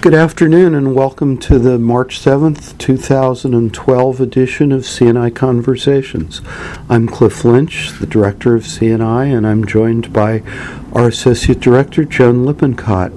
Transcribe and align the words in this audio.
Good 0.00 0.14
afternoon 0.14 0.76
and 0.76 0.94
welcome 0.94 1.38
to 1.38 1.58
the 1.58 1.76
March 1.76 2.20
7th, 2.20 2.78
2012 2.78 4.20
edition 4.20 4.70
of 4.70 4.82
CNI 4.82 5.34
Conversations. 5.34 6.40
I'm 6.88 7.08
Cliff 7.08 7.44
Lynch, 7.44 7.90
the 7.98 8.06
director 8.06 8.54
of 8.54 8.62
CNI, 8.62 9.36
and 9.36 9.44
I'm 9.44 9.66
joined 9.66 10.12
by 10.12 10.44
our 10.92 11.08
associate 11.08 11.58
director, 11.58 12.04
Joan 12.04 12.46
Lippincott. 12.46 13.10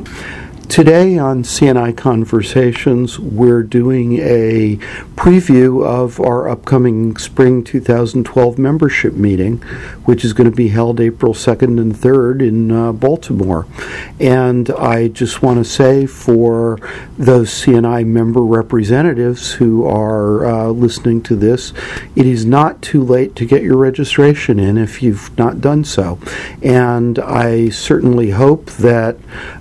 Today 0.71 1.17
on 1.17 1.43
CNI 1.43 1.97
Conversations, 1.97 3.20
we're 3.20 3.61
doing 3.61 4.20
a 4.20 4.77
preview 5.17 5.85
of 5.85 6.17
our 6.21 6.47
upcoming 6.47 7.17
spring 7.17 7.61
2012 7.61 8.57
membership 8.57 9.13
meeting, 9.13 9.57
which 10.05 10.23
is 10.23 10.31
going 10.31 10.49
to 10.49 10.55
be 10.55 10.70
held 10.70 11.02
April 11.02 11.34
2nd 11.34 11.77
and 11.77 11.93
3rd 11.93 12.47
in 12.47 12.71
uh, 12.71 12.93
Baltimore. 12.93 13.67
And 14.17 14.70
I 14.71 15.09
just 15.09 15.41
want 15.41 15.57
to 15.57 15.70
say 15.70 16.05
for 16.05 16.79
those 17.17 17.49
CNI 17.49 18.07
member 18.07 18.41
representatives 18.41 19.51
who 19.51 19.85
are 19.85 20.45
uh, 20.45 20.67
listening 20.70 21.21
to 21.23 21.35
this, 21.35 21.73
it 22.15 22.26
is 22.26 22.45
not 22.45 22.81
too 22.81 23.03
late 23.03 23.35
to 23.35 23.45
get 23.45 23.62
your 23.62 23.76
registration 23.76 24.57
in 24.57 24.77
if 24.77 25.03
you've 25.03 25.38
not 25.38 25.59
done 25.59 25.84
so. 25.84 26.17
And 26.63 27.20
I 27.20 27.67
certainly 27.70 28.29
hope 28.29 28.67
that 28.71 29.17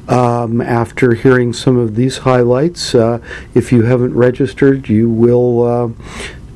um, 0.09 0.61
after 0.61 1.00
hearing 1.15 1.53
some 1.53 1.77
of 1.77 1.95
these 1.95 2.19
highlights, 2.19 2.95
uh, 2.95 3.21
if 3.55 3.73
you 3.73 3.83
haven't 3.83 4.15
registered, 4.15 4.89
you 4.89 5.09
will. 5.09 5.97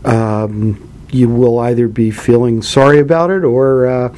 Uh, 0.04 0.08
um, 0.08 0.90
you 1.10 1.28
will 1.28 1.60
either 1.60 1.86
be 1.86 2.10
feeling 2.10 2.60
sorry 2.60 2.98
about 2.98 3.30
it 3.30 3.44
or 3.44 3.86
uh, 3.86 4.14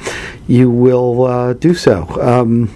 you 0.47 0.69
will 0.69 1.23
uh, 1.25 1.53
do 1.53 1.75
so. 1.75 2.07
Um, 2.19 2.71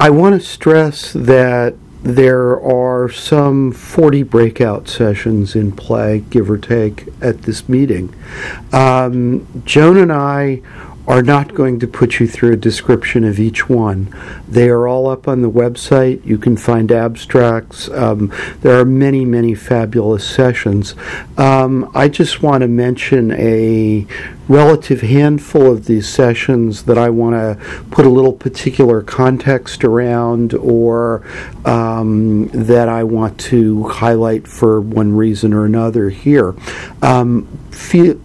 I 0.00 0.10
want 0.10 0.34
to 0.34 0.46
stress 0.46 1.12
that 1.12 1.76
there 2.02 2.60
are 2.60 3.08
some 3.08 3.72
40 3.72 4.24
breakout 4.24 4.88
sessions 4.88 5.56
in 5.56 5.72
play, 5.72 6.24
give 6.28 6.50
or 6.50 6.58
take, 6.58 7.08
at 7.22 7.42
this 7.42 7.66
meeting. 7.68 8.14
Um, 8.72 9.46
Joan 9.64 9.96
and 9.96 10.12
I 10.12 10.60
are 11.06 11.22
not 11.22 11.54
going 11.54 11.78
to 11.80 11.86
put 11.86 12.18
you 12.18 12.26
through 12.26 12.52
a 12.52 12.56
description 12.56 13.24
of 13.24 13.38
each 13.38 13.68
one. 13.68 14.14
They 14.48 14.68
are 14.68 14.88
all 14.88 15.08
up 15.08 15.28
on 15.28 15.42
the 15.42 15.50
website. 15.50 16.24
You 16.24 16.38
can 16.38 16.56
find 16.56 16.90
abstracts. 16.90 17.90
Um, 17.90 18.32
there 18.62 18.78
are 18.80 18.84
many, 18.84 19.24
many 19.24 19.54
fabulous 19.54 20.28
sessions. 20.28 20.94
Um, 21.36 21.90
I 21.94 22.08
just 22.08 22.42
want 22.42 22.62
to 22.62 22.68
mention 22.68 23.32
a 23.32 24.06
relative 24.48 25.00
handful 25.00 25.70
of 25.70 25.86
these 25.86 26.08
sessions 26.08 26.84
that 26.84 26.98
I 26.98 27.10
want 27.10 27.34
to 27.34 27.84
put 27.90 28.04
a 28.04 28.10
little 28.10 28.32
particular 28.32 29.02
context 29.02 29.84
around 29.84 30.54
or 30.54 31.22
um, 31.64 32.48
that 32.48 32.88
I 32.88 33.04
want 33.04 33.38
to 33.40 33.88
highlight 33.88 34.46
for 34.46 34.80
one 34.80 35.14
reason 35.16 35.52
or 35.52 35.64
another 35.64 36.10
here. 36.10 36.54
Um, 37.02 37.46
feel, 37.70 38.20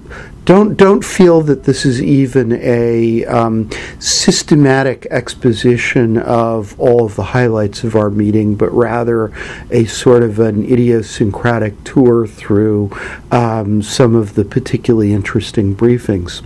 don't 0.50 0.78
don't 0.78 1.06
feel 1.06 1.42
that 1.42 1.66
this 1.66 1.86
is 1.86 2.02
even 2.02 2.54
a 2.54 3.24
um, 3.26 3.70
systematic 4.00 5.06
exposition 5.12 6.18
of 6.18 6.78
all 6.80 7.06
of 7.06 7.16
the 7.16 7.24
highlights 7.24 7.84
of 7.84 7.96
our 7.96 8.10
meeting, 8.10 8.56
but 8.56 8.72
rather 8.72 9.32
a 9.70 9.86
sort 9.86 10.24
of 10.24 10.40
an 10.40 10.64
idiosyncratic 10.64 11.84
tour 11.84 12.26
through 12.26 12.90
um, 13.32 13.84
some 13.84 14.16
of 14.16 14.34
the 14.34 14.44
particularly 14.44 15.14
interesting 15.14 15.76
briefings. 15.76 16.42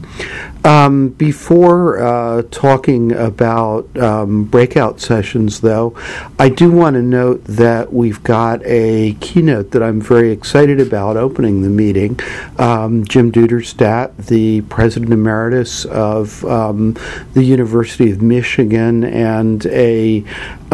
Um, 0.66 1.09
before 1.09 2.02
uh, 2.02 2.44
talking 2.50 3.11
about 3.11 3.97
um, 3.97 4.45
breakout 4.45 5.02
sessions, 5.02 5.59
though, 5.59 5.94
I 6.39 6.47
do 6.47 6.72
want 6.72 6.95
to 6.95 7.02
note 7.02 7.44
that 7.45 7.92
we've 7.92 8.23
got 8.23 8.61
a 8.64 9.14
keynote 9.20 9.72
that 9.72 9.83
I'm 9.83 10.00
very 10.00 10.31
excited 10.31 10.80
about 10.80 11.17
opening 11.17 11.64
the 11.64 11.70
meeting. 11.70 12.17
Um, 12.58 13.04
Jim 13.04 13.30
Duderstadt, 13.30 14.15
the 14.27 14.61
president 14.61 15.11
emeritus 15.11 15.83
of 15.86 16.45
um, 16.45 16.95
the 17.33 17.43
University 17.43 18.11
of 18.11 18.21
Michigan 18.21 19.04
and 19.04 19.65
a 19.65 20.23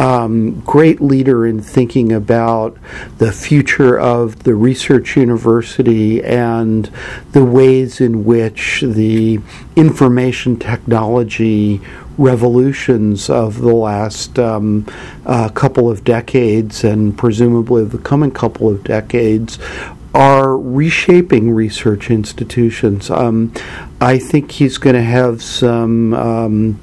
um, 0.00 0.60
great 0.60 1.00
leader 1.02 1.46
in 1.46 1.60
thinking 1.60 2.12
about 2.12 2.78
the 3.18 3.32
future 3.32 3.98
of 3.98 4.44
the 4.44 4.54
research 4.54 5.16
university 5.16 6.24
and 6.24 6.90
the 7.32 7.44
ways 7.44 8.00
in 8.00 8.24
which 8.24 8.80
the 8.80 9.40
information 9.80 10.58
technology 10.58 11.80
revolutions 12.18 13.30
of 13.30 13.62
the 13.62 13.74
last 13.74 14.38
um, 14.38 14.86
uh, 15.24 15.48
couple 15.48 15.90
of 15.90 16.04
decades 16.04 16.84
and 16.84 17.16
presumably 17.16 17.82
the 17.84 17.96
coming 17.96 18.30
couple 18.30 18.68
of 18.68 18.84
decades 18.84 19.58
are 20.12 20.54
reshaping 20.58 21.50
research 21.50 22.10
institutions. 22.10 23.10
Um, 23.10 23.54
I 24.02 24.18
think 24.18 24.52
he's 24.52 24.76
going 24.76 24.96
to 24.96 25.02
have 25.02 25.42
some 25.42 26.12
um, 26.12 26.80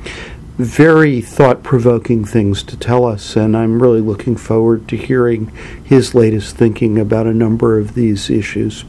very 0.58 1.22
thought 1.22 1.62
provoking 1.62 2.26
things 2.26 2.64
to 2.64 2.76
tell 2.76 3.06
us, 3.06 3.36
and 3.36 3.56
I'm 3.56 3.80
really 3.80 4.02
looking 4.02 4.38
forward 4.38 4.88
to 4.88 4.98
hearing 4.98 5.52
his 5.84 6.16
latest 6.16 6.56
thinking 6.56 6.98
about 6.98 7.28
a 7.28 7.34
number 7.34 7.78
of 7.78 7.94
these 7.94 8.32
issues. 8.32 8.86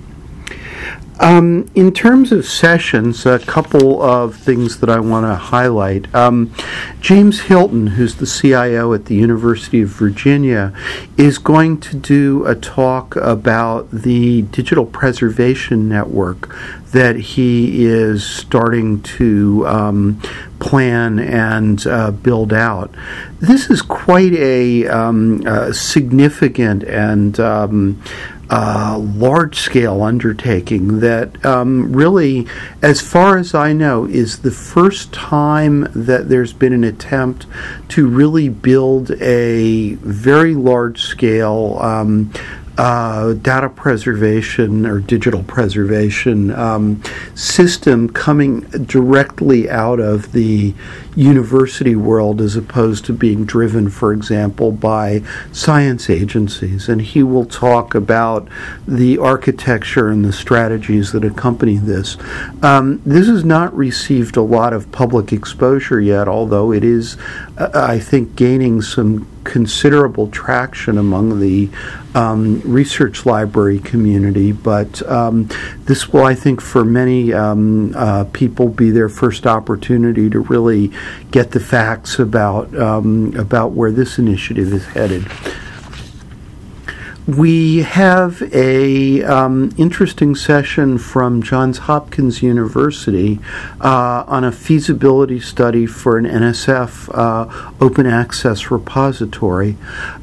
Um, 1.20 1.68
in 1.74 1.92
terms 1.92 2.30
of 2.30 2.46
sessions, 2.46 3.26
a 3.26 3.40
couple 3.40 4.00
of 4.00 4.36
things 4.36 4.78
that 4.78 4.88
I 4.88 5.00
want 5.00 5.26
to 5.26 5.34
highlight. 5.34 6.14
Um, 6.14 6.54
James 7.00 7.40
Hilton, 7.40 7.88
who's 7.88 8.16
the 8.16 8.26
CIO 8.26 8.92
at 8.92 9.06
the 9.06 9.16
University 9.16 9.82
of 9.82 9.88
Virginia, 9.88 10.72
is 11.16 11.38
going 11.38 11.80
to 11.80 11.96
do 11.96 12.46
a 12.46 12.54
talk 12.54 13.16
about 13.16 13.90
the 13.90 14.42
digital 14.42 14.86
preservation 14.86 15.88
network 15.88 16.54
that 16.92 17.16
he 17.16 17.84
is 17.84 18.24
starting 18.24 19.02
to 19.02 19.66
um, 19.66 20.20
plan 20.60 21.18
and 21.18 21.84
uh, 21.86 22.12
build 22.12 22.52
out. 22.52 22.94
This 23.40 23.70
is 23.70 23.82
quite 23.82 24.32
a, 24.34 24.86
um, 24.86 25.44
a 25.46 25.74
significant 25.74 26.84
and 26.84 27.38
um, 27.40 28.02
uh, 28.50 28.98
large 28.98 29.58
scale 29.58 30.02
undertaking 30.02 31.00
that 31.00 31.44
um, 31.44 31.92
really, 31.92 32.46
as 32.82 33.00
far 33.00 33.36
as 33.36 33.54
I 33.54 33.72
know, 33.72 34.06
is 34.06 34.38
the 34.38 34.50
first 34.50 35.12
time 35.12 35.88
that 35.94 36.28
there's 36.28 36.52
been 36.52 36.72
an 36.72 36.84
attempt 36.84 37.46
to 37.88 38.08
really 38.08 38.48
build 38.48 39.10
a 39.20 39.94
very 39.96 40.54
large 40.54 41.02
scale 41.02 41.78
um, 41.80 42.32
uh, 42.78 43.32
data 43.34 43.68
preservation 43.68 44.86
or 44.86 45.00
digital 45.00 45.42
preservation 45.42 46.52
um, 46.52 47.02
system 47.34 48.08
coming 48.08 48.60
directly 48.60 49.68
out 49.68 49.98
of 49.98 50.30
the 50.30 50.72
university 51.18 51.96
world 51.96 52.40
as 52.40 52.54
opposed 52.54 53.04
to 53.04 53.12
being 53.12 53.44
driven, 53.44 53.90
for 53.90 54.12
example, 54.12 54.70
by 54.70 55.20
science 55.52 56.08
agencies. 56.08 56.88
And 56.88 57.02
he 57.02 57.24
will 57.24 57.44
talk 57.44 57.94
about 57.94 58.46
the 58.86 59.18
architecture 59.18 60.08
and 60.08 60.24
the 60.24 60.32
strategies 60.32 61.10
that 61.12 61.24
accompany 61.24 61.76
this. 61.76 62.16
Um, 62.62 63.02
this 63.04 63.26
has 63.26 63.44
not 63.44 63.76
received 63.76 64.36
a 64.36 64.42
lot 64.42 64.72
of 64.72 64.92
public 64.92 65.32
exposure 65.32 66.00
yet, 66.00 66.28
although 66.28 66.72
it 66.72 66.84
is, 66.84 67.16
uh, 67.56 67.70
I 67.74 67.98
think, 67.98 68.36
gaining 68.36 68.80
some 68.80 69.26
considerable 69.48 70.28
traction 70.28 70.98
among 70.98 71.40
the 71.40 71.70
um, 72.14 72.60
research 72.60 73.24
library 73.24 73.78
community, 73.78 74.52
but 74.52 75.02
um, 75.10 75.48
this 75.84 76.12
will, 76.12 76.24
I 76.24 76.34
think, 76.34 76.60
for 76.60 76.84
many 76.84 77.32
um, 77.32 77.94
uh, 77.96 78.24
people, 78.32 78.68
be 78.68 78.90
their 78.90 79.08
first 79.08 79.46
opportunity 79.46 80.28
to 80.30 80.40
really 80.40 80.92
get 81.30 81.50
the 81.50 81.60
facts 81.60 82.18
about 82.18 82.74
um, 82.76 83.34
about 83.36 83.72
where 83.72 83.90
this 83.90 84.18
initiative 84.18 84.72
is 84.72 84.86
headed. 84.86 85.26
We 87.28 87.80
have 87.82 88.40
a 88.54 89.22
um, 89.22 89.70
interesting 89.76 90.34
session 90.34 90.96
from 90.96 91.42
Johns 91.42 91.76
Hopkins 91.76 92.42
University 92.42 93.38
uh, 93.82 94.24
on 94.26 94.44
a 94.44 94.50
feasibility 94.50 95.38
study 95.38 95.84
for 95.84 96.16
an 96.16 96.24
NSF 96.24 97.10
uh, 97.12 97.72
open 97.82 98.06
access 98.06 98.70
repository. 98.70 99.76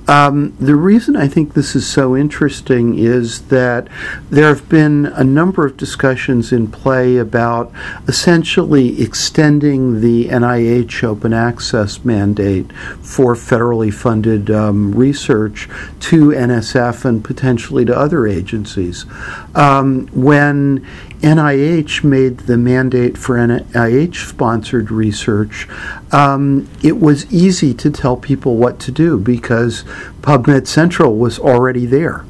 Um, 0.07 0.55
the 0.59 0.75
reason 0.75 1.15
I 1.15 1.27
think 1.27 1.53
this 1.53 1.75
is 1.75 1.87
so 1.87 2.15
interesting 2.15 2.97
is 2.97 3.49
that 3.49 3.87
there 4.31 4.47
have 4.47 4.67
been 4.67 5.05
a 5.05 5.23
number 5.23 5.63
of 5.63 5.77
discussions 5.77 6.51
in 6.51 6.71
play 6.71 7.17
about 7.17 7.71
essentially 8.07 8.99
extending 8.99 10.01
the 10.01 10.25
NIH 10.29 11.03
open 11.03 11.33
access 11.33 12.03
mandate 12.03 12.71
for 12.73 13.35
federally 13.35 13.93
funded 13.93 14.49
um, 14.49 14.91
research 14.95 15.69
to 15.99 16.29
NSF 16.29 16.94
NSF 16.95 17.05
and 17.05 17.23
potentially 17.23 17.85
to 17.85 17.97
other 17.97 18.27
agencies. 18.27 19.05
Um, 19.53 20.07
when 20.07 20.85
NIH 21.21 22.03
made 22.03 22.39
the 22.39 22.57
mandate 22.57 23.17
for 23.17 23.35
NIH 23.35 24.29
sponsored 24.29 24.91
research, 24.91 25.67
um, 26.11 26.69
it 26.83 26.99
was 26.99 27.31
easy 27.31 27.73
to 27.75 27.89
tell 27.89 28.17
people 28.17 28.57
what 28.57 28.79
to 28.81 28.91
do 28.91 29.19
because 29.19 29.83
PubMed 30.21 30.67
Central 30.67 31.15
was 31.15 31.39
already 31.39 31.85
there. 31.85 32.25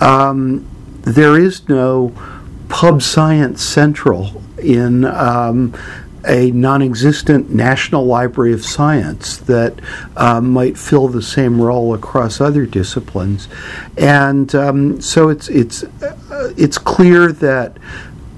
Um, 0.00 0.66
there 1.02 1.38
is 1.38 1.68
no 1.68 2.12
Pub 2.68 3.00
Science 3.00 3.64
Central 3.64 4.42
in 4.58 5.04
um, 5.04 5.72
a 6.26 6.50
non 6.50 6.82
existent 6.82 7.50
National 7.50 8.04
Library 8.04 8.52
of 8.52 8.64
Science 8.64 9.36
that 9.38 9.80
um, 10.16 10.50
might 10.50 10.76
fill 10.76 11.08
the 11.08 11.22
same 11.22 11.60
role 11.60 11.94
across 11.94 12.40
other 12.40 12.66
disciplines. 12.66 13.48
And 13.96 14.54
um, 14.54 15.00
so 15.00 15.28
it's, 15.28 15.48
it's, 15.48 15.84
uh, 15.84 16.52
it's 16.56 16.78
clear 16.78 17.32
that 17.32 17.76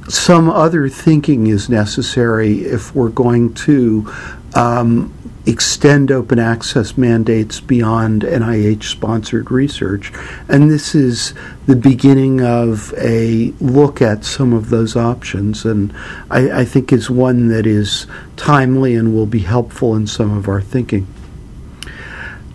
some 0.09 0.49
other 0.49 0.89
thinking 0.89 1.47
is 1.47 1.69
necessary 1.69 2.61
if 2.63 2.95
we're 2.95 3.11
going 3.11 3.55
to 3.55 4.13
um, 4.55 5.13
extend 5.47 6.11
open 6.11 6.39
access 6.39 6.97
mandates 6.97 7.61
beyond 7.61 8.23
NIH 8.23 8.85
sponsored 8.85 9.51
research. 9.51 10.13
And 10.49 10.71
this 10.71 10.95
is 10.95 11.35
the 11.67 11.77
beginning 11.77 12.43
of 12.43 12.93
a 12.99 13.53
look 13.61 14.03
at 14.03 14.25
some 14.25 14.53
of 14.53 14.71
those 14.71 14.97
options, 14.97 15.65
and 15.65 15.95
I, 16.31 16.61
I 16.61 16.65
think 16.65 16.93
is 16.93 17.09
one 17.09 17.49
that 17.49 17.67
is 17.67 18.07
timely 18.37 18.95
and 18.95 19.15
will 19.15 19.27
be 19.27 19.41
helpful 19.41 19.95
in 19.95 20.07
some 20.07 20.37
of 20.37 20.49
our 20.49 20.61
thinking. 20.61 21.07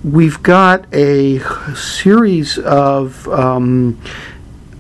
We've 0.04 0.44
got 0.44 0.86
a 0.94 1.40
series 1.76 2.58
of 2.58 3.28
um, 3.30 4.00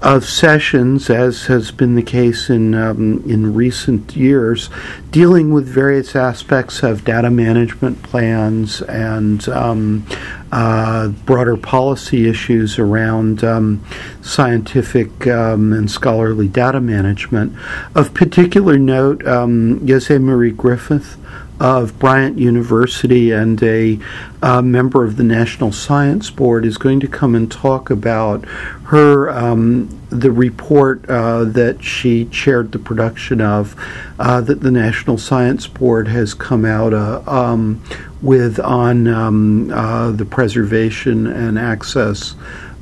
of 0.03 0.25
sessions, 0.25 1.09
as 1.09 1.45
has 1.45 1.71
been 1.71 1.95
the 1.95 2.03
case 2.03 2.49
in 2.49 2.75
um, 2.75 3.23
in 3.25 3.53
recent 3.53 4.15
years, 4.17 4.69
dealing 5.11 5.53
with 5.53 5.65
various 5.65 6.13
aspects 6.13 6.83
of 6.83 7.05
data 7.05 7.31
management 7.31 8.03
plans 8.03 8.81
and 8.81 9.47
um, 9.47 10.05
uh, 10.51 11.07
broader 11.07 11.55
policy 11.55 12.27
issues 12.27 12.77
around 12.77 13.45
um, 13.45 13.81
scientific 14.21 15.25
um, 15.25 15.71
and 15.71 15.89
scholarly 15.89 16.49
data 16.49 16.81
management. 16.81 17.57
Of 17.95 18.13
particular 18.13 18.77
note, 18.77 19.25
um, 19.25 19.87
Jose 19.87 20.17
Marie 20.17 20.51
Griffiths 20.51 21.15
of 21.59 21.97
Bryant 21.99 22.37
University 22.37 23.31
and 23.31 23.61
a 23.63 23.99
uh, 24.41 24.61
member 24.61 25.03
of 25.05 25.17
the 25.17 25.23
National 25.23 25.71
Science 25.71 26.29
Board 26.29 26.65
is 26.65 26.77
going 26.77 26.99
to 26.99 27.07
come 27.07 27.35
and 27.35 27.51
talk 27.51 27.89
about 27.89 28.45
her 28.85 29.29
um, 29.29 29.87
the 30.09 30.31
report 30.31 31.09
uh, 31.09 31.43
that 31.45 31.83
she 31.83 32.25
chaired 32.25 32.71
the 32.71 32.79
production 32.79 33.41
of 33.41 33.75
uh, 34.19 34.41
that 34.41 34.61
the 34.61 34.71
National 34.71 35.17
Science 35.17 35.65
Board 35.65 36.07
has 36.07 36.33
come 36.33 36.65
out 36.65 36.93
uh, 36.93 37.23
um, 37.25 37.83
with 38.21 38.59
on 38.59 39.07
um, 39.07 39.71
uh, 39.71 40.11
the 40.11 40.25
preservation 40.25 41.27
and 41.27 41.57
access 41.57 42.35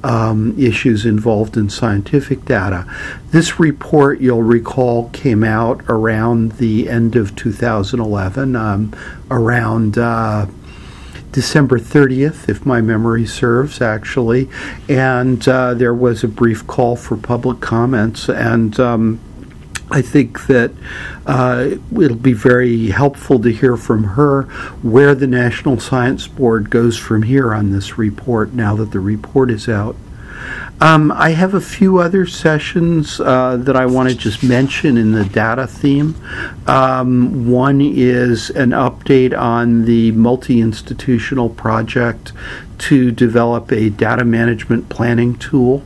um, 0.03 0.57
issues 0.59 1.05
involved 1.05 1.57
in 1.57 1.69
scientific 1.69 2.45
data. 2.45 2.85
This 3.31 3.59
report, 3.59 4.19
you'll 4.19 4.43
recall, 4.43 5.09
came 5.09 5.43
out 5.43 5.83
around 5.87 6.53
the 6.53 6.89
end 6.89 7.15
of 7.15 7.35
2011, 7.35 8.55
um, 8.55 8.95
around 9.29 9.97
uh, 9.97 10.47
December 11.31 11.79
30th, 11.79 12.49
if 12.49 12.65
my 12.65 12.81
memory 12.81 13.25
serves, 13.25 13.81
actually. 13.81 14.49
And 14.89 15.47
uh, 15.47 15.73
there 15.73 15.93
was 15.93 16.23
a 16.23 16.27
brief 16.27 16.67
call 16.67 16.95
for 16.95 17.15
public 17.15 17.61
comments. 17.61 18.27
And 18.27 18.77
um, 18.79 19.19
I 19.91 20.01
think 20.01 20.47
that 20.47 20.71
uh, 21.25 21.71
it'll 21.99 22.15
be 22.15 22.33
very 22.33 22.87
helpful 22.87 23.39
to 23.39 23.49
hear 23.49 23.75
from 23.75 24.03
her 24.03 24.43
where 24.81 25.13
the 25.13 25.27
National 25.27 25.79
Science 25.79 26.27
Board 26.27 26.69
goes 26.69 26.97
from 26.97 27.23
here 27.23 27.53
on 27.53 27.71
this 27.71 27.97
report 27.97 28.53
now 28.53 28.75
that 28.77 28.91
the 28.91 28.99
report 28.99 29.51
is 29.51 29.67
out. 29.67 29.95
Um, 30.79 31.11
I 31.11 31.29
have 31.31 31.53
a 31.53 31.61
few 31.61 31.99
other 31.99 32.25
sessions 32.25 33.19
uh, 33.19 33.57
that 33.57 33.75
I 33.75 33.85
want 33.85 34.09
to 34.09 34.15
just 34.15 34.41
mention 34.41 34.97
in 34.97 35.11
the 35.11 35.25
data 35.25 35.67
theme. 35.67 36.15
Um, 36.65 37.51
one 37.51 37.81
is 37.81 38.49
an 38.49 38.71
update 38.71 39.37
on 39.37 39.85
the 39.85 40.11
multi 40.13 40.59
institutional 40.59 41.49
project 41.49 42.33
to 42.81 43.11
develop 43.11 43.71
a 43.71 43.89
data 43.91 44.25
management 44.25 44.89
planning 44.89 45.37
tool. 45.37 45.83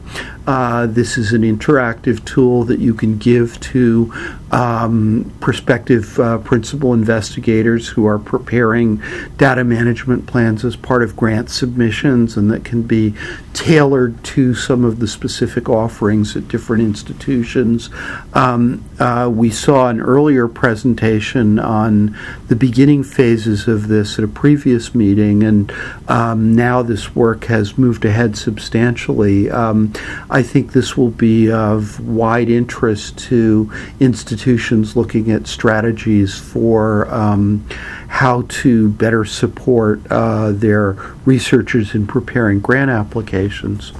Uh, 0.47 0.85
this 0.85 1.17
is 1.17 1.33
an 1.33 1.41
interactive 1.41 2.23
tool 2.23 2.63
that 2.63 2.79
you 2.79 2.93
can 2.93 3.17
give 3.17 3.59
to 3.59 4.13
um, 4.51 5.33
prospective 5.41 6.19
uh, 6.19 6.37
principal 6.37 6.93
investigators 6.93 7.89
who 7.89 8.05
are 8.05 8.19
preparing 8.19 9.01
data 9.37 9.63
management 9.63 10.27
plans 10.27 10.63
as 10.63 10.75
part 10.75 11.03
of 11.03 11.15
grant 11.15 11.49
submissions 11.49 12.37
and 12.37 12.51
that 12.51 12.63
can 12.63 12.83
be 12.83 13.13
tailored 13.53 14.23
to 14.23 14.53
some 14.53 14.83
of 14.85 14.99
the 14.99 15.07
specific 15.07 15.67
offerings 15.67 16.35
at 16.35 16.47
different 16.47 16.83
institutions. 16.83 17.89
Um, 18.33 18.85
uh, 18.99 19.29
we 19.33 19.49
saw 19.49 19.89
an 19.89 19.99
earlier 19.99 20.47
presentation 20.47 21.57
on 21.57 22.15
the 22.47 22.55
beginning 22.55 23.03
phases 23.03 23.67
of 23.67 23.87
this 23.87 24.19
at 24.19 24.23
a 24.23 24.27
previous 24.27 24.93
meeting, 24.93 25.41
and 25.43 25.71
um, 26.07 26.55
now 26.55 26.83
this 26.87 27.15
work 27.15 27.45
has 27.45 27.77
moved 27.77 28.05
ahead 28.05 28.37
substantially. 28.37 29.49
Um, 29.49 29.93
I 30.29 30.41
think 30.41 30.71
this 30.71 30.95
will 30.95 31.11
be 31.11 31.51
of 31.51 31.99
wide 31.99 32.49
interest 32.49 33.17
to 33.29 33.71
institutions 33.99 34.95
looking 34.95 35.31
at 35.31 35.47
strategies 35.47 36.37
for 36.37 37.07
um, 37.13 37.67
how 38.15 38.43
to 38.47 38.87
better 38.91 39.25
support 39.25 39.99
uh, 40.09 40.49
their 40.49 40.93
researchers 41.25 41.93
in 41.93 42.07
preparing 42.07 42.61
grant 42.61 42.89
applications. 42.89 43.91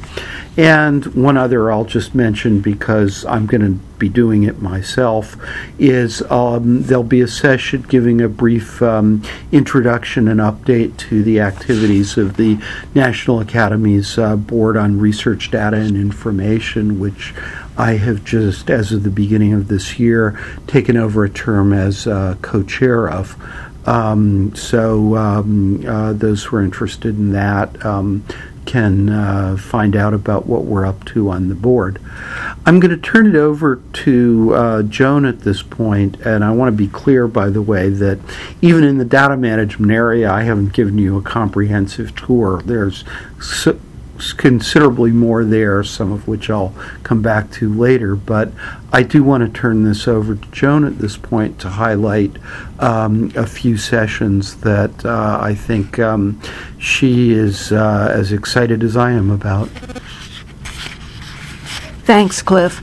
And 0.56 1.06
one 1.08 1.36
other 1.36 1.70
I'll 1.70 1.84
just 1.84 2.16
mention 2.16 2.62
because 2.62 3.26
I'm 3.26 3.46
going 3.46 3.60
to 3.60 3.74
be 3.98 4.08
doing 4.08 4.44
it 4.44 4.62
myself 4.62 5.36
is 5.78 6.22
um, 6.32 6.84
there'll 6.84 7.04
be 7.04 7.20
a 7.20 7.28
session 7.28 7.82
giving 7.82 8.22
a 8.22 8.30
brief 8.30 8.82
um, 8.82 9.22
introduction 9.52 10.30
and 10.30 10.40
update 10.40 10.96
to 11.10 11.22
the 11.22 11.42
activities 11.42 12.18
of 12.18 12.38
the 12.38 12.58
National 12.94 13.42
Academy's 13.42 14.18
uh, 14.18 14.38
Board 14.38 14.78
on 14.78 14.98
Research 14.98 15.52
Data 15.52 15.76
and 15.76 15.98
Information, 15.98 17.02
which 17.02 17.34
I 17.78 17.98
have 17.98 18.24
just, 18.24 18.70
as 18.70 18.94
of 18.94 19.04
the 19.04 19.10
beginning 19.10 19.52
of 19.52 19.68
this 19.68 20.00
year, 20.00 20.40
taken 20.68 20.96
over 20.96 21.26
a 21.26 21.30
term 21.30 21.74
as 21.74 22.08
uh, 22.08 22.38
co 22.42 22.64
chair 22.64 23.10
of. 23.10 23.36
Um, 23.86 24.56
so, 24.56 25.16
um, 25.16 25.86
uh, 25.88 26.14
those 26.14 26.44
who 26.44 26.58
are 26.58 26.62
interested 26.62 27.18
in 27.18 27.32
that 27.34 27.86
um, 27.86 28.26
can 28.66 29.10
uh, 29.10 29.58
find 29.58 29.96
out 29.96 30.14
about 30.14 30.48
what 30.48 30.66
we're 30.66 30.86
up 30.86 31.06
to 31.06 31.30
on 31.30 31.50
the 31.50 31.56
board. 31.56 32.00
I'm 32.66 32.80
going 32.80 32.92
to 32.92 32.98
turn 32.98 33.28
it 33.28 33.36
over 33.36 33.78
to 33.94 34.54
uh, 34.56 34.84
Joan 34.84 35.26
at 35.26 35.42
this 35.42 35.62
point, 35.62 36.20
and 36.22 36.44
I 36.44 36.52
want 36.52 36.74
to 36.74 36.78
be 36.78 36.88
clear, 36.88 37.28
by 37.28 37.50
the 37.50 37.62
way, 37.62 37.90
that 37.90 38.20
even 38.62 38.84
in 38.84 38.98
the 38.98 39.06
data 39.06 39.38
management 39.38 39.92
area, 39.92 40.32
I 40.32 40.44
haven't 40.44 40.74
given 40.74 40.98
you 40.98 41.18
a 41.18 41.22
comprehensive 41.22 42.16
tour. 42.16 42.62
There's 42.66 43.04
so, 43.40 43.80
considerably 44.38 45.12
more 45.12 45.44
there, 45.44 45.84
some 45.84 46.12
of 46.12 46.28
which 46.28 46.50
I'll 46.50 46.74
come 47.04 47.22
back 47.22 47.52
to 47.52 47.74
later. 47.74 48.16
But 48.16 48.52
I 48.92 49.04
do 49.04 49.24
want 49.24 49.44
to 49.44 49.60
turn 49.60 49.84
this 49.84 50.08
over 50.08 50.36
to 50.36 50.52
Joan 50.52 50.86
at 50.86 51.00
this 51.00 51.18
point 51.18 51.60
to 51.62 51.70
highlight 51.70 52.38
um, 52.80 53.32
a 53.36 53.46
few 53.46 53.78
sessions 53.78 54.58
that 54.58 55.06
uh, 55.06 55.40
I 55.42 55.56
think 55.56 56.00
um, 56.00 56.42
she 56.80 57.32
is 57.32 57.72
uh, 57.72 58.10
as 58.12 58.32
excited 58.32 58.84
as 58.84 58.96
I 58.96 59.12
am 59.12 59.32
about. 59.32 59.70
Thanks, 62.06 62.42
Cliff. 62.42 62.82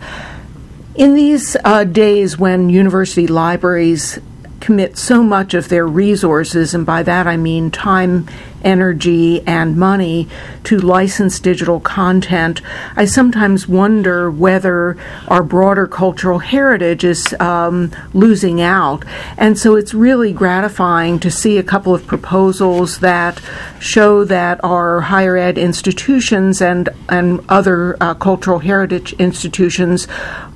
In 0.95 1.15
these 1.15 1.57
uh, 1.65 1.85
days 1.85 2.39
when 2.39 2.69
university 2.69 3.27
libraries 3.27 4.19
commit 4.61 4.99
so 4.99 5.23
much 5.23 5.55
of 5.55 5.69
their 5.69 5.87
resources, 5.87 6.75
and 6.75 6.85
by 6.85 7.03
that 7.03 7.27
I 7.27 7.37
mean 7.37 7.71
time, 7.71 8.29
energy, 8.63 9.41
and 9.47 9.77
money, 9.77 10.29
to 10.65 10.79
license 10.79 11.41
digital 11.41 11.81
content, 11.81 12.63
I 12.97 13.05
sometimes 13.05 13.69
wonder 13.69 14.31
whether 14.31 14.97
our 15.29 15.43
broader 15.43 15.87
cultural 15.87 16.39
heritage 16.39 17.05
is 17.05 17.35
um, 17.41 17.91
losing 18.13 18.61
out. 18.61 19.05
And 19.37 19.59
so 19.59 19.77
it's 19.77 19.95
really 19.95 20.33
gratifying 20.33 21.19
to 21.21 21.31
see 21.31 21.59
a 21.59 21.63
couple 21.63 21.95
of 21.95 22.07
proposals 22.07 23.01
that 23.01 23.41
show 23.81 24.25
that 24.25 24.63
our 24.65 25.01
higher 25.03 25.37
ed 25.37 25.59
institutions 25.59 26.61
and, 26.63 26.89
and 27.09 27.45
other 27.49 27.97
uh, 28.01 28.15
cultural 28.15 28.61
heritage 28.61 29.13
institutions 29.15 30.07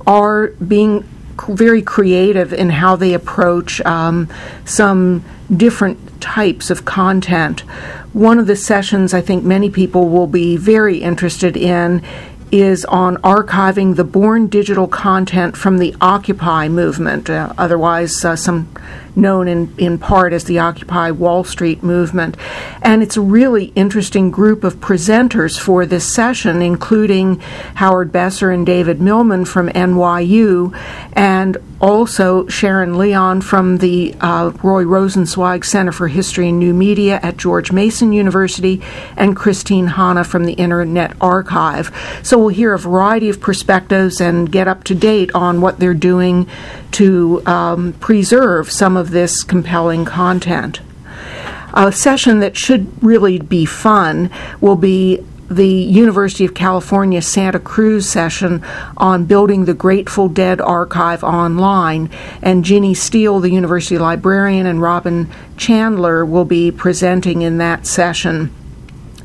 are 0.05 0.47
being 0.47 1.03
very 1.49 1.81
creative 1.81 2.53
in 2.53 2.69
how 2.69 2.95
they 2.95 3.13
approach 3.13 3.79
um, 3.81 4.27
some 4.65 5.23
different 5.55 5.99
types 6.19 6.69
of 6.69 6.85
content. 6.85 7.61
One 8.13 8.39
of 8.39 8.47
the 8.47 8.55
sessions 8.55 9.13
I 9.13 9.21
think 9.21 9.43
many 9.43 9.69
people 9.69 10.09
will 10.09 10.27
be 10.27 10.57
very 10.57 10.97
interested 10.97 11.55
in 11.55 12.01
is 12.51 12.85
on 12.85 13.17
archiving 13.17 13.95
the 13.95 14.03
born 14.03 14.47
digital 14.47 14.87
content 14.87 15.57
from 15.57 15.77
the 15.77 15.95
Occupy 15.99 16.67
movement, 16.67 17.29
uh, 17.29 17.53
otherwise 17.57 18.23
uh, 18.23 18.35
some 18.35 18.69
known 19.17 19.47
in, 19.47 19.73
in 19.77 19.97
part 19.97 20.31
as 20.31 20.45
the 20.45 20.59
Occupy 20.59 21.11
Wall 21.11 21.43
Street 21.43 21.81
movement. 21.83 22.37
And 22.81 23.01
it's 23.01 23.17
a 23.17 23.21
really 23.21 23.65
interesting 23.75 24.29
group 24.29 24.63
of 24.63 24.75
presenters 24.75 25.59
for 25.59 25.85
this 25.85 26.13
session, 26.13 26.61
including 26.61 27.39
Howard 27.75 28.11
Besser 28.11 28.51
and 28.51 28.65
David 28.65 29.01
Millman 29.01 29.45
from 29.45 29.69
NYU, 29.69 30.77
and 31.13 31.57
also 31.79 32.47
Sharon 32.47 32.97
Leon 32.97 33.41
from 33.41 33.77
the 33.77 34.15
uh, 34.19 34.51
Roy 34.63 34.83
Rosenzweig 34.83 35.63
Center 35.63 35.91
for 35.91 36.07
History 36.07 36.49
and 36.49 36.59
New 36.59 36.73
Media 36.73 37.19
at 37.21 37.37
George 37.37 37.71
Mason 37.71 38.13
University, 38.13 38.81
and 39.15 39.35
Kristine 39.35 39.87
Hanna 39.87 40.23
from 40.23 40.45
the 40.45 40.53
Internet 40.53 41.15
Archive. 41.21 41.91
We'll 42.37 42.49
hear 42.49 42.75
a 42.75 42.79
variety 42.79 43.29
of 43.29 43.41
perspectives 43.41 44.21
and 44.21 44.51
get 44.51 44.67
up 44.67 44.83
to 44.85 44.95
date 44.95 45.31
on 45.33 45.59
what 45.59 45.79
they're 45.79 45.95
doing 45.95 46.47
to 46.91 47.41
um, 47.47 47.93
preserve 47.93 48.71
some 48.71 48.95
of 48.95 49.09
this 49.09 49.43
compelling 49.43 50.05
content. 50.05 50.79
A 51.73 51.91
session 51.91 52.39
that 52.41 52.55
should 52.55 53.03
really 53.03 53.39
be 53.39 53.65
fun 53.65 54.29
will 54.61 54.75
be 54.75 55.25
the 55.49 55.67
University 55.67 56.45
of 56.45 56.53
California 56.53 57.23
Santa 57.23 57.59
Cruz 57.59 58.07
session 58.07 58.63
on 58.97 59.25
building 59.25 59.65
the 59.65 59.73
Grateful 59.73 60.29
Dead 60.29 60.61
archive 60.61 61.23
online. 61.23 62.07
And 62.43 62.63
Ginny 62.63 62.93
Steele, 62.93 63.39
the 63.39 63.49
university 63.49 63.97
librarian, 63.97 64.67
and 64.67 64.79
Robin 64.79 65.27
Chandler 65.57 66.23
will 66.23 66.45
be 66.45 66.69
presenting 66.69 67.41
in 67.41 67.57
that 67.57 67.87
session. 67.87 68.53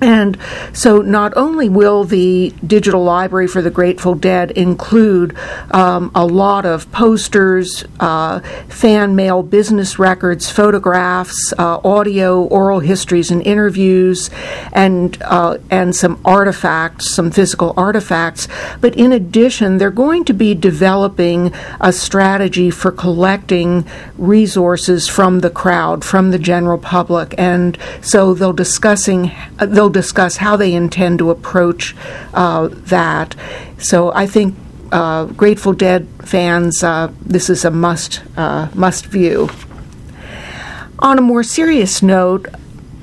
And 0.02 0.36
so, 0.72 1.00
not 1.00 1.32
only 1.36 1.68
will 1.68 2.02
the 2.02 2.52
digital 2.66 3.04
library 3.04 3.46
for 3.46 3.62
the 3.62 3.70
Grateful 3.70 4.16
Dead 4.16 4.50
include 4.50 5.36
um, 5.70 6.10
a 6.12 6.26
lot 6.26 6.66
of 6.66 6.90
posters, 6.90 7.84
uh, 8.00 8.40
fan 8.68 9.14
mail, 9.14 9.44
business 9.44 10.00
records, 10.00 10.50
photographs, 10.50 11.54
uh, 11.56 11.78
audio, 11.84 12.42
oral 12.42 12.80
histories, 12.80 13.30
and 13.30 13.42
interviews, 13.42 14.28
and 14.72 15.22
uh, 15.22 15.58
and 15.70 15.94
some 15.94 16.20
artifacts, 16.24 17.14
some 17.14 17.30
physical 17.30 17.72
artifacts. 17.76 18.48
But 18.80 18.96
in 18.96 19.12
addition, 19.12 19.78
they're 19.78 19.90
going 19.92 20.24
to 20.24 20.32
be 20.32 20.52
developing 20.54 21.52
a 21.80 21.92
strategy 21.92 22.70
for 22.70 22.90
collecting 22.90 23.86
resources 24.18 25.06
from 25.06 25.40
the 25.40 25.50
crowd, 25.50 26.04
from 26.04 26.32
the 26.32 26.40
general 26.40 26.78
public, 26.78 27.36
and 27.38 27.78
so 28.00 28.34
they'll 28.34 28.52
discussing 28.52 29.30
they'll 29.58 29.91
discuss 29.92 30.36
how 30.38 30.56
they 30.56 30.72
intend 30.74 31.18
to 31.20 31.30
approach 31.30 31.94
uh, 32.34 32.68
that. 32.70 33.36
So 33.78 34.12
I 34.12 34.26
think 34.26 34.56
uh, 34.90 35.26
Grateful 35.26 35.72
Dead 35.72 36.06
fans, 36.24 36.82
uh, 36.82 37.12
this 37.20 37.48
is 37.48 37.64
a 37.64 37.70
must 37.70 38.22
uh, 38.36 38.68
must 38.74 39.06
view. 39.06 39.48
On 40.98 41.18
a 41.18 41.22
more 41.22 41.42
serious 41.42 42.02
note, 42.02 42.46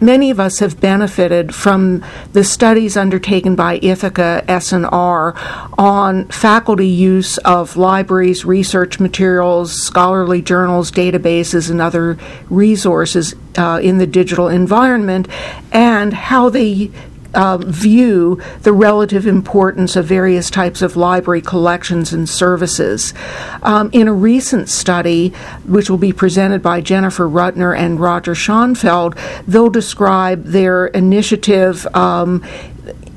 many 0.02 0.32
of 0.32 0.40
us 0.40 0.60
have 0.60 0.80
benefited 0.80 1.54
from 1.54 2.04
the 2.34 2.44
studies 2.44 2.98
undertaken 2.98 3.56
by 3.56 3.80
Ithaka 3.80 4.44
S+R 4.48 5.36
on 5.78 6.28
faculty 6.28 6.88
use 6.88 7.38
of 7.40 7.78
libraries, 7.78 8.46
research 8.46 9.00
materials, 9.00 9.74
scholarly 9.74 10.42
journals, 10.42 10.92
databases, 10.92 11.70
and 11.70 11.82
other 11.82 12.18
resources 12.50 13.36
uh, 13.58 13.80
in 13.82 13.98
the 13.98 14.08
digital 14.08 14.48
environment, 14.48 15.28
and 15.72 16.14
how 16.14 16.50
they 16.50 16.92
uh, 17.34 17.58
view 17.58 18.42
the 18.62 18.74
relative 18.74 19.28
importance 19.28 19.96
of 19.96 20.06
various 20.06 20.50
types 20.50 20.82
of 20.82 20.96
library 20.96 21.42
collections 21.42 22.14
and 22.14 22.28
services. 22.28 23.14
Um, 23.62 23.90
in 23.94 24.08
a 24.08 24.14
recent 24.14 24.70
study, 24.70 25.30
which 25.66 25.90
will 25.90 25.98
be 25.98 26.14
presented 26.14 26.62
by 26.62 26.82
Jennifer 26.82 27.28
Rutner 27.28 27.78
and 27.78 28.00
Roger 28.00 28.34
Schonfeld, 28.34 29.18
they'll 29.48 29.70
describe 29.70 30.44
their 30.46 30.88
initiative 30.88 31.86
um, 31.96 32.44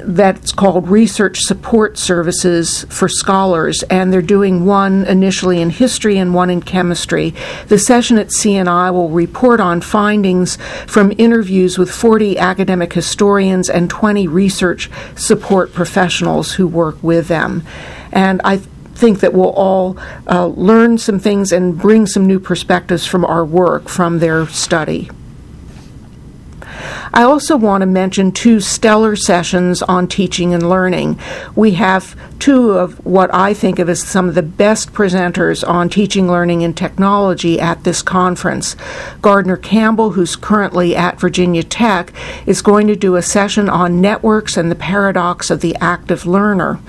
that's 0.04 0.52
called 0.52 0.88
Research 0.88 1.40
Support 1.40 1.98
Services 1.98 2.84
for 2.88 3.08
Scholars, 3.08 3.82
and 3.84 4.12
they're 4.12 4.22
doing 4.22 4.64
one 4.64 5.04
initially 5.06 5.60
in 5.60 5.70
history 5.70 6.18
and 6.18 6.34
one 6.34 6.50
in 6.50 6.62
chemistry. 6.62 7.34
The 7.68 7.78
session 7.78 8.18
at 8.18 8.28
CNI 8.28 8.92
will 8.92 9.10
report 9.10 9.60
on 9.60 9.80
findings 9.80 10.56
from 10.86 11.12
interviews 11.18 11.78
with 11.78 11.90
40 11.90 12.38
academic 12.38 12.92
historians 12.92 13.68
and 13.68 13.88
20 13.88 14.28
research 14.28 14.90
support 15.16 15.72
professionals 15.72 16.54
who 16.54 16.66
work 16.66 17.02
with 17.02 17.28
them. 17.28 17.62
And 18.12 18.40
I 18.44 18.58
think 18.58 19.20
that 19.20 19.32
we'll 19.32 19.50
all 19.50 19.96
uh, 20.28 20.46
learn 20.46 20.98
some 20.98 21.18
things 21.18 21.52
and 21.52 21.78
bring 21.78 22.06
some 22.06 22.26
new 22.26 22.38
perspectives 22.38 23.06
from 23.06 23.24
our 23.24 23.44
work 23.44 23.88
from 23.88 24.18
their 24.18 24.46
study. 24.48 25.10
I 27.14 27.24
also 27.24 27.56
want 27.56 27.82
to 27.82 27.86
mention 27.86 28.32
two 28.32 28.60
stellar 28.60 29.16
sessions 29.16 29.82
on 29.82 30.08
teaching 30.08 30.54
and 30.54 30.68
learning. 30.68 31.18
We 31.54 31.72
have 31.72 32.16
two 32.42 32.72
of 32.72 32.98
what 33.06 33.32
I 33.32 33.54
think 33.54 33.78
of 33.78 33.88
as 33.88 34.02
some 34.02 34.28
of 34.28 34.34
the 34.34 34.42
best 34.42 34.92
presenters 34.92 35.62
on 35.66 35.88
teaching, 35.88 36.26
learning, 36.26 36.64
and 36.64 36.76
technology 36.76 37.60
at 37.60 37.84
this 37.84 38.02
conference. 38.02 38.74
Gardner 39.20 39.56
Campbell, 39.56 40.10
who's 40.10 40.34
currently 40.34 40.96
at 40.96 41.20
Virginia 41.20 41.62
Tech, 41.62 42.12
is 42.44 42.60
going 42.60 42.88
to 42.88 42.96
do 42.96 43.14
a 43.14 43.22
session 43.22 43.68
on 43.68 44.00
networks 44.00 44.56
and 44.56 44.72
the 44.72 44.74
paradox 44.74 45.52
of 45.52 45.60
the 45.60 45.76
active 45.76 46.26
learner. 46.26 46.80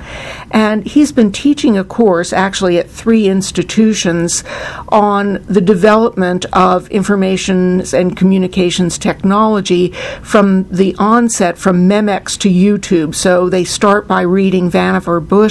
And 0.50 0.88
he's 0.88 1.12
been 1.12 1.32
teaching 1.32 1.78
a 1.78 1.84
course 1.84 2.34
actually 2.34 2.80
at 2.80 2.90
three 2.90 3.28
institutions 3.28 4.44
on 4.90 5.34
the 5.46 5.62
development 5.62 6.48
of 6.52 6.90
information 6.90 7.84
and 7.94 8.18
communications 8.18 8.98
technology 8.98 9.92
from 10.24 10.68
the 10.70 10.96
onset 10.98 11.60
from 11.60 11.88
Memex 11.88 12.40
to 12.40 12.50
YouTube. 12.50 13.14
So 13.14 13.50
they 13.50 13.64
start 13.64 14.08
by 14.08 14.22
reading 14.22 14.72
Vannevar 14.72 15.28
Bush 15.28 15.43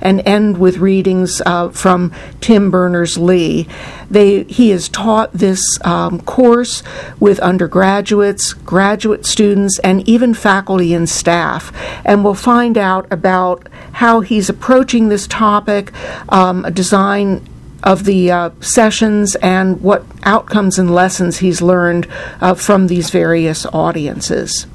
and 0.00 0.22
end 0.26 0.58
with 0.58 0.78
readings 0.78 1.42
uh, 1.44 1.68
from 1.70 2.12
Tim 2.40 2.70
Berners 2.70 3.18
Lee. 3.18 3.68
They, 4.10 4.44
he 4.44 4.70
has 4.70 4.88
taught 4.88 5.32
this 5.32 5.62
um, 5.84 6.20
course 6.20 6.82
with 7.20 7.38
undergraduates, 7.40 8.52
graduate 8.52 9.26
students, 9.26 9.78
and 9.80 10.08
even 10.08 10.34
faculty 10.34 10.94
and 10.94 11.08
staff. 11.08 11.72
And 12.04 12.24
we'll 12.24 12.34
find 12.34 12.78
out 12.78 13.10
about 13.12 13.68
how 13.92 14.20
he's 14.20 14.48
approaching 14.48 15.08
this 15.08 15.26
topic, 15.26 15.92
um, 16.28 16.62
design 16.72 17.46
of 17.82 18.04
the 18.04 18.30
uh, 18.30 18.50
sessions 18.60 19.36
and 19.36 19.80
what 19.82 20.04
outcomes 20.22 20.78
and 20.78 20.92
lessons 20.92 21.38
he's 21.38 21.60
learned 21.60 22.08
uh, 22.40 22.54
from 22.54 22.86
these 22.86 23.10
various 23.10 23.66
audiences. 23.66 24.66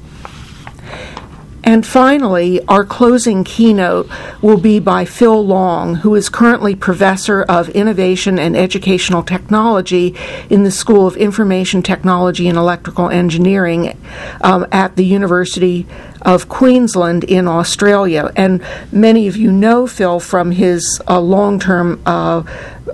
And 1.62 1.86
finally, 1.86 2.64
our 2.66 2.84
closing 2.84 3.44
keynote 3.44 4.08
will 4.40 4.58
be 4.58 4.78
by 4.78 5.04
Phil 5.04 5.44
Long, 5.44 5.96
who 5.96 6.14
is 6.14 6.28
currently 6.28 6.74
Professor 6.74 7.42
of 7.42 7.68
Innovation 7.70 8.38
and 8.38 8.56
Educational 8.56 9.22
Technology 9.22 10.14
in 10.48 10.64
the 10.64 10.70
School 10.70 11.06
of 11.06 11.16
Information 11.16 11.82
Technology 11.82 12.48
and 12.48 12.56
Electrical 12.56 13.10
Engineering 13.10 13.96
um, 14.40 14.66
at 14.72 14.96
the 14.96 15.04
University 15.04 15.86
of 16.22 16.48
Queensland 16.48 17.24
in 17.24 17.46
Australia. 17.46 18.32
And 18.36 18.64
many 18.90 19.28
of 19.28 19.36
you 19.36 19.52
know 19.52 19.86
Phil 19.86 20.18
from 20.18 20.52
his 20.52 21.00
uh, 21.08 21.20
long 21.20 21.58
term 21.58 22.00
uh, 22.06 22.42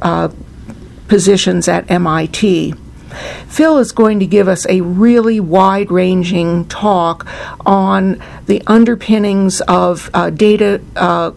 uh, 0.03 0.29
positions 1.09 1.69
at 1.69 1.91
MIT. 1.91 2.75
Phil 3.49 3.79
is 3.79 3.93
going 3.93 4.21
to 4.21 4.27
give 4.27 4.49
us 4.49 4.67
a 4.69 4.81
really 4.81 5.41
wide 5.41 5.91
ranging 5.91 6.67
talk 6.67 7.27
on 7.65 8.23
the 8.47 8.63
underpinnings 8.67 9.61
of 9.63 10.11
uh, 10.15 10.31
data. 10.31 10.81
Uh, 10.95 11.33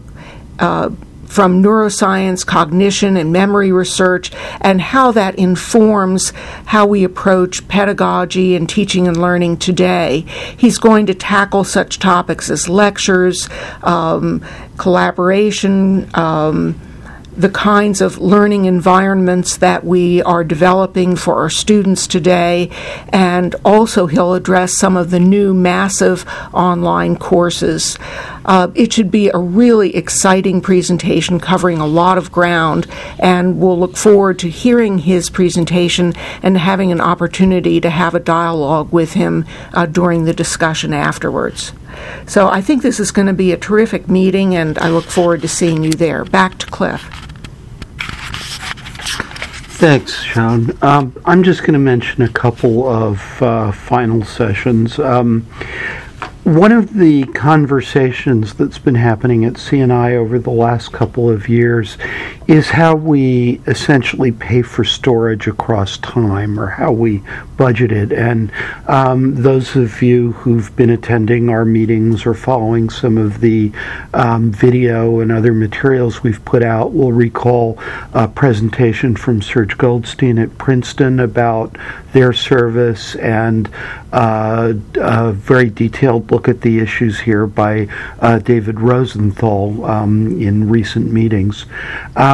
uh, 0.58 0.90
from 1.30 1.62
neuroscience, 1.62 2.44
cognition, 2.44 3.16
and 3.16 3.32
memory 3.32 3.70
research, 3.70 4.32
and 4.60 4.80
how 4.80 5.12
that 5.12 5.36
informs 5.36 6.32
how 6.66 6.84
we 6.84 7.04
approach 7.04 7.66
pedagogy 7.68 8.56
and 8.56 8.68
teaching 8.68 9.06
and 9.06 9.16
learning 9.16 9.56
today. 9.56 10.24
He's 10.56 10.78
going 10.78 11.06
to 11.06 11.14
tackle 11.14 11.62
such 11.62 12.00
topics 12.00 12.50
as 12.50 12.68
lectures, 12.68 13.48
um, 13.84 14.44
collaboration, 14.76 16.10
um, 16.14 16.78
the 17.40 17.48
kinds 17.48 18.02
of 18.02 18.18
learning 18.18 18.66
environments 18.66 19.56
that 19.56 19.82
we 19.82 20.22
are 20.24 20.44
developing 20.44 21.16
for 21.16 21.36
our 21.36 21.48
students 21.48 22.06
today, 22.06 22.68
and 23.08 23.54
also 23.64 24.06
he'll 24.06 24.34
address 24.34 24.76
some 24.76 24.94
of 24.94 25.10
the 25.10 25.18
new 25.18 25.54
massive 25.54 26.26
online 26.52 27.16
courses. 27.16 27.98
Uh, 28.44 28.68
it 28.74 28.92
should 28.92 29.10
be 29.10 29.30
a 29.30 29.38
really 29.38 29.96
exciting 29.96 30.60
presentation 30.60 31.40
covering 31.40 31.78
a 31.78 31.86
lot 31.86 32.18
of 32.18 32.30
ground, 32.30 32.86
and 33.18 33.58
we'll 33.58 33.78
look 33.78 33.96
forward 33.96 34.38
to 34.38 34.50
hearing 34.50 34.98
his 34.98 35.30
presentation 35.30 36.12
and 36.42 36.58
having 36.58 36.92
an 36.92 37.00
opportunity 37.00 37.80
to 37.80 37.88
have 37.88 38.14
a 38.14 38.20
dialogue 38.20 38.92
with 38.92 39.14
him 39.14 39.46
uh, 39.72 39.86
during 39.86 40.24
the 40.24 40.34
discussion 40.34 40.92
afterwards. 40.92 41.72
So 42.26 42.48
I 42.48 42.60
think 42.60 42.82
this 42.82 43.00
is 43.00 43.10
going 43.10 43.28
to 43.28 43.32
be 43.32 43.52
a 43.52 43.56
terrific 43.56 44.08
meeting, 44.08 44.54
and 44.54 44.78
I 44.78 44.90
look 44.90 45.06
forward 45.06 45.40
to 45.42 45.48
seeing 45.48 45.82
you 45.82 45.92
there. 45.92 46.24
Back 46.24 46.58
to 46.58 46.66
Cliff. 46.66 47.29
Thanks, 49.80 50.22
Joan. 50.22 50.76
Um, 50.82 51.18
I'm 51.24 51.42
just 51.42 51.60
going 51.62 51.72
to 51.72 51.78
mention 51.78 52.20
a 52.20 52.28
couple 52.28 52.86
of 52.86 53.40
uh, 53.40 53.72
final 53.72 54.22
sessions. 54.22 54.98
Um, 54.98 55.46
one 56.44 56.70
of 56.70 56.92
the 56.92 57.24
conversations 57.28 58.52
that's 58.52 58.76
been 58.76 58.96
happening 58.96 59.46
at 59.46 59.54
CNI 59.54 60.16
over 60.16 60.38
the 60.38 60.50
last 60.50 60.92
couple 60.92 61.30
of 61.30 61.48
years 61.48 61.96
is 62.50 62.70
how 62.70 62.96
we 62.96 63.60
essentially 63.68 64.32
pay 64.32 64.60
for 64.60 64.82
storage 64.82 65.46
across 65.46 65.98
time 65.98 66.58
or 66.58 66.66
how 66.66 66.90
we 66.90 67.22
budget 67.56 67.92
it. 67.92 68.10
And 68.10 68.50
um, 68.88 69.36
those 69.36 69.76
of 69.76 70.02
you 70.02 70.32
who've 70.32 70.74
been 70.74 70.90
attending 70.90 71.48
our 71.48 71.64
meetings 71.64 72.26
or 72.26 72.34
following 72.34 72.90
some 72.90 73.18
of 73.18 73.40
the 73.40 73.70
um, 74.14 74.50
video 74.50 75.20
and 75.20 75.30
other 75.30 75.54
materials 75.54 76.24
we've 76.24 76.44
put 76.44 76.64
out 76.64 76.92
will 76.92 77.12
recall 77.12 77.78
a 78.14 78.26
presentation 78.26 79.14
from 79.14 79.40
Serge 79.42 79.78
Goldstein 79.78 80.36
at 80.36 80.58
Princeton 80.58 81.20
about 81.20 81.76
their 82.12 82.32
service 82.32 83.14
and 83.16 83.70
uh, 84.12 84.72
a 84.96 85.32
very 85.32 85.70
detailed 85.70 86.32
look 86.32 86.48
at 86.48 86.62
the 86.62 86.80
issues 86.80 87.20
here 87.20 87.46
by 87.46 87.86
uh, 88.18 88.38
David 88.40 88.80
Rosenthal 88.80 89.84
um, 89.84 90.40
in 90.40 90.68
recent 90.68 91.12
meetings. 91.12 91.66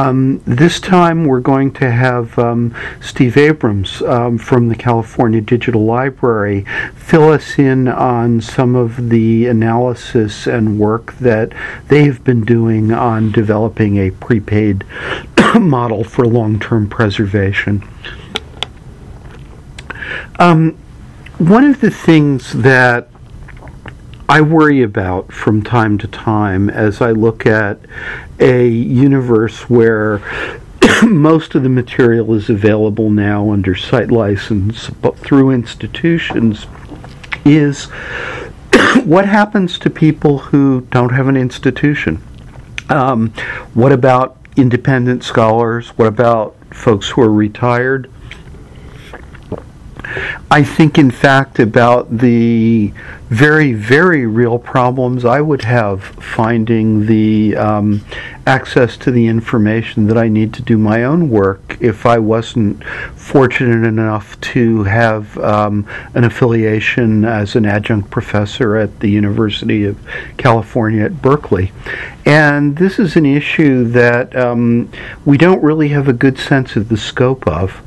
Um, 0.07 0.41
this 0.45 0.79
time 0.79 1.25
we're 1.25 1.41
going 1.41 1.73
to 1.73 1.91
have 1.91 2.39
um, 2.39 2.73
Steve 3.01 3.35
Abrams 3.35 4.01
um, 4.03 4.37
from 4.37 4.69
the 4.69 4.75
California 4.75 5.41
Digital 5.41 5.83
Library 5.83 6.65
fill 6.95 7.29
us 7.29 7.59
in 7.59 7.89
on 7.89 8.39
some 8.39 8.73
of 8.73 9.09
the 9.09 9.47
analysis 9.47 10.47
and 10.47 10.79
work 10.79 11.13
that 11.17 11.51
they've 11.89 12.23
been 12.23 12.45
doing 12.45 12.93
on 12.93 13.33
developing 13.33 13.97
a 13.97 14.11
prepaid 14.11 14.85
model 15.59 16.05
for 16.05 16.25
long 16.25 16.57
term 16.57 16.87
preservation. 16.87 17.85
Um, 20.39 20.77
one 21.37 21.65
of 21.65 21.81
the 21.81 21.91
things 21.91 22.53
that 22.53 23.09
I 24.29 24.41
worry 24.41 24.83
about 24.83 25.31
from 25.31 25.63
time 25.63 25.97
to 25.99 26.07
time 26.07 26.69
as 26.69 27.01
I 27.01 27.11
look 27.11 27.45
at 27.45 27.79
a 28.39 28.67
universe 28.67 29.69
where 29.69 30.21
most 31.03 31.55
of 31.55 31.63
the 31.63 31.69
material 31.69 32.33
is 32.33 32.49
available 32.49 33.09
now 33.09 33.49
under 33.51 33.73
site 33.73 34.11
license 34.11 34.89
but 34.89 35.17
through 35.17 35.51
institutions 35.51 36.67
is 37.45 37.85
what 39.05 39.25
happens 39.25 39.79
to 39.79 39.89
people 39.89 40.39
who 40.39 40.81
don't 40.91 41.13
have 41.13 41.29
an 41.29 41.37
institution? 41.37 42.21
Um, 42.89 43.31
what 43.73 43.93
about 43.93 44.37
independent 44.57 45.23
scholars? 45.23 45.89
What 45.89 46.07
about 46.07 46.55
folks 46.71 47.09
who 47.09 47.21
are 47.21 47.31
retired? 47.31 48.09
I 50.49 50.63
think, 50.63 50.97
in 50.97 51.11
fact, 51.11 51.59
about 51.59 52.19
the 52.19 52.93
very, 53.27 53.73
very 53.73 54.25
real 54.25 54.57
problems 54.57 55.25
I 55.25 55.41
would 55.41 55.63
have 55.63 56.01
finding 56.01 57.05
the 57.05 57.57
um, 57.57 58.05
access 58.45 58.95
to 58.97 59.11
the 59.11 59.27
information 59.27 60.07
that 60.07 60.17
I 60.17 60.29
need 60.29 60.53
to 60.53 60.61
do 60.61 60.77
my 60.77 61.03
own 61.03 61.29
work 61.29 61.75
if 61.81 62.05
I 62.05 62.19
wasn't 62.19 62.81
fortunate 63.15 63.85
enough 63.85 64.39
to 64.39 64.85
have 64.85 65.37
um, 65.39 65.85
an 66.13 66.23
affiliation 66.23 67.25
as 67.25 67.57
an 67.57 67.65
adjunct 67.65 68.09
professor 68.09 68.77
at 68.77 69.01
the 69.01 69.09
University 69.09 69.83
of 69.83 69.97
California 70.37 71.03
at 71.03 71.21
Berkeley. 71.21 71.73
And 72.25 72.77
this 72.77 72.99
is 72.99 73.17
an 73.17 73.25
issue 73.25 73.83
that 73.89 74.33
um, 74.33 74.89
we 75.25 75.37
don't 75.37 75.61
really 75.61 75.89
have 75.89 76.07
a 76.07 76.13
good 76.13 76.39
sense 76.39 76.77
of 76.77 76.87
the 76.87 76.97
scope 76.97 77.45
of. 77.45 77.81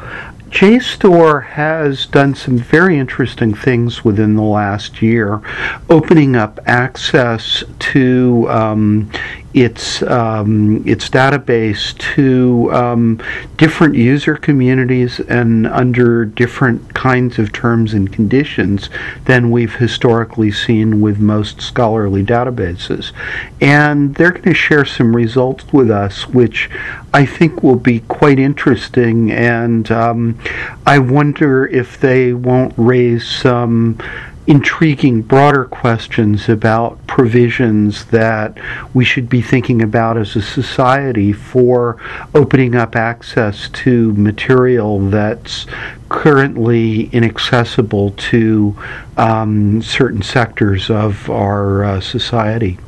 JSTOR 0.50 1.44
has 1.44 2.06
done 2.06 2.34
some 2.34 2.58
very 2.58 2.98
interesting 2.98 3.54
things 3.54 4.04
within 4.04 4.34
the 4.34 4.42
last 4.42 5.00
year, 5.00 5.40
opening 5.88 6.34
up 6.34 6.58
access 6.66 7.62
to 7.78 8.46
um, 8.50 9.10
its 9.52 10.02
um, 10.02 10.86
its 10.86 11.08
database 11.08 11.96
to 12.14 12.72
um, 12.72 13.20
different 13.56 13.96
user 13.96 14.36
communities 14.36 15.18
and 15.20 15.66
under 15.66 16.24
different 16.24 16.94
kinds 16.94 17.38
of 17.38 17.52
terms 17.52 17.92
and 17.92 18.12
conditions 18.12 18.88
than 19.24 19.50
we've 19.50 19.74
historically 19.74 20.52
seen 20.52 21.00
with 21.00 21.18
most 21.18 21.60
scholarly 21.60 22.24
databases. 22.24 23.12
And 23.60 24.14
they're 24.14 24.30
going 24.30 24.42
to 24.42 24.54
share 24.54 24.84
some 24.84 25.16
results 25.16 25.72
with 25.72 25.90
us, 25.90 26.28
which 26.28 26.70
I 27.12 27.26
think 27.26 27.62
will 27.62 27.76
be 27.76 28.00
quite 28.00 28.38
interesting. 28.38 29.32
And 29.32 29.90
um, 29.90 30.38
I 30.86 31.00
wonder 31.00 31.66
if 31.66 31.98
they 32.00 32.32
won't 32.32 32.72
raise 32.76 33.26
some 33.26 33.98
intriguing 34.46 35.22
broader 35.22 35.64
questions 35.64 36.48
about 36.48 37.06
provisions 37.06 38.06
that 38.06 38.56
we 38.94 39.04
should 39.04 39.28
be 39.28 39.42
thinking 39.42 39.82
about 39.82 40.16
as 40.16 40.34
a 40.34 40.42
society 40.42 41.32
for 41.32 41.96
opening 42.34 42.74
up 42.74 42.96
access 42.96 43.68
to 43.68 44.12
material 44.14 44.98
that's 45.10 45.66
currently 46.08 47.04
inaccessible 47.12 48.10
to 48.12 48.76
um, 49.16 49.82
certain 49.82 50.22
sectors 50.22 50.90
of 50.90 51.28
our 51.30 51.84
uh, 51.84 52.00
society. 52.00 52.78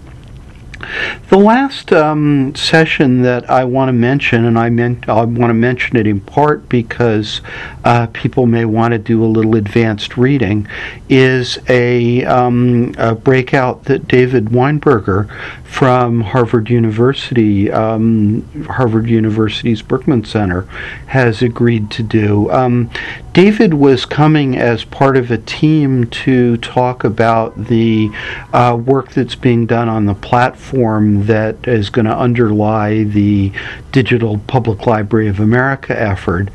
The 1.29 1.39
last 1.39 1.93
um, 1.93 2.55
session 2.55 3.23
that 3.23 3.49
I 3.49 3.65
want 3.65 3.89
to 3.89 3.93
mention, 3.93 4.45
and 4.45 4.59
I, 4.59 4.67
I 5.11 5.25
want 5.25 5.51
to 5.51 5.55
mention 5.55 5.97
it 5.97 6.07
in 6.07 6.21
part 6.21 6.69
because 6.69 7.41
uh, 7.85 8.07
people 8.13 8.47
may 8.47 8.65
want 8.65 8.93
to 8.93 8.99
do 8.99 9.25
a 9.25 9.27
little 9.27 9.57
advanced 9.57 10.17
reading, 10.17 10.67
is 11.09 11.59
a, 11.69 12.25
um, 12.25 12.95
a 12.99 13.15
breakout 13.15 13.85
that 13.85 14.09
David 14.09 14.47
Weinberger 14.47 15.31
from 15.65 16.21
Harvard 16.21 16.69
University, 16.69 17.71
um, 17.71 18.67
Harvard 18.69 19.09
University's 19.09 19.81
Berkman 19.81 20.25
Center, 20.25 20.63
has 21.07 21.41
agreed 21.41 21.91
to 21.93 22.03
do. 22.03 22.51
Um, 22.51 22.91
David 23.33 23.73
was 23.73 24.05
coming 24.05 24.59
as 24.59 24.85
part 24.85 25.17
of 25.17 25.31
a 25.31 25.39
team 25.39 26.09
to 26.09 26.59
talk 26.59 27.05
about 27.05 27.69
the 27.69 28.11
uh, 28.53 28.79
work 28.85 29.13
that's 29.13 29.35
being 29.35 29.65
done 29.65 29.89
on 29.89 30.05
the 30.05 30.15
platform 30.15 30.72
that 30.73 31.69
is 31.69 31.91
going 31.91 32.07
to 32.07 32.17
underlie 32.17 33.05
the 33.05 33.53
Digital 33.93 34.39
Public 34.39 34.87
Library 34.87 35.29
of 35.29 35.39
America 35.39 35.99
effort. 35.99 36.49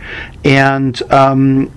And 0.44 1.02
um, 1.12 1.72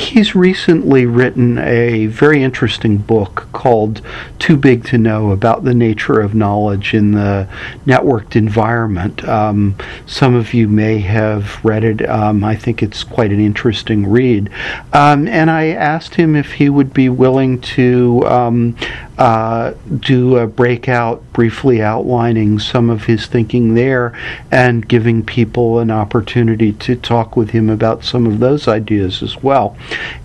he's 0.00 0.34
recently 0.34 1.06
written 1.06 1.58
a 1.58 2.06
very 2.06 2.42
interesting 2.42 2.96
book 2.96 3.48
called 3.52 4.00
Too 4.38 4.56
Big 4.56 4.84
to 4.86 4.98
Know 4.98 5.30
about 5.30 5.64
the 5.64 5.74
nature 5.74 6.20
of 6.20 6.34
knowledge 6.34 6.94
in 6.94 7.12
the 7.12 7.48
networked 7.86 8.34
environment. 8.34 9.26
Um, 9.28 9.76
some 10.06 10.34
of 10.34 10.54
you 10.54 10.68
may 10.68 10.98
have 11.00 11.62
read 11.64 11.84
it. 11.84 12.08
Um, 12.08 12.42
I 12.42 12.56
think 12.56 12.82
it's 12.82 13.04
quite 13.04 13.30
an 13.30 13.40
interesting 13.40 14.08
read. 14.08 14.50
Um, 14.92 15.28
and 15.28 15.50
I 15.50 15.68
asked 15.68 16.14
him 16.14 16.34
if 16.34 16.52
he 16.52 16.68
would 16.68 16.92
be 16.92 17.08
willing 17.08 17.60
to 17.60 18.26
um, 18.26 18.76
uh, 19.20 19.74
do 19.98 20.38
a 20.38 20.46
breakout 20.46 21.22
briefly 21.34 21.82
outlining 21.82 22.58
some 22.58 22.88
of 22.88 23.04
his 23.04 23.26
thinking 23.26 23.74
there 23.74 24.18
and 24.50 24.88
giving 24.88 25.22
people 25.22 25.78
an 25.78 25.90
opportunity 25.90 26.72
to 26.72 26.96
talk 26.96 27.36
with 27.36 27.50
him 27.50 27.68
about 27.68 28.02
some 28.02 28.26
of 28.26 28.40
those 28.40 28.66
ideas 28.66 29.22
as 29.22 29.42
well. 29.42 29.76